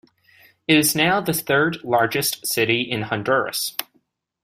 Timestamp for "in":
2.81-3.03